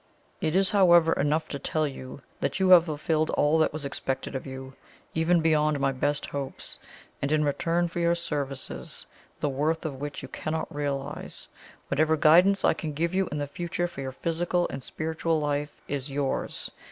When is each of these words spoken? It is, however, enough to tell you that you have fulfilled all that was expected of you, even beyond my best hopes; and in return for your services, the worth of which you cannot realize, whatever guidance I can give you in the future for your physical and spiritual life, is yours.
It 0.41 0.55
is, 0.55 0.71
however, 0.71 1.13
enough 1.13 1.47
to 1.49 1.59
tell 1.59 1.87
you 1.87 2.23
that 2.39 2.59
you 2.59 2.69
have 2.71 2.85
fulfilled 2.85 3.29
all 3.29 3.59
that 3.59 3.71
was 3.71 3.85
expected 3.85 4.33
of 4.33 4.47
you, 4.47 4.73
even 5.13 5.41
beyond 5.41 5.79
my 5.79 5.91
best 5.91 6.25
hopes; 6.25 6.79
and 7.21 7.31
in 7.31 7.45
return 7.45 7.87
for 7.87 7.99
your 7.99 8.15
services, 8.15 9.05
the 9.41 9.49
worth 9.49 9.85
of 9.85 10.01
which 10.01 10.23
you 10.23 10.27
cannot 10.27 10.73
realize, 10.73 11.47
whatever 11.87 12.17
guidance 12.17 12.65
I 12.65 12.73
can 12.73 12.93
give 12.93 13.13
you 13.13 13.29
in 13.31 13.37
the 13.37 13.45
future 13.45 13.87
for 13.87 14.01
your 14.01 14.11
physical 14.11 14.65
and 14.71 14.81
spiritual 14.83 15.39
life, 15.39 15.83
is 15.87 16.09
yours. 16.09 16.71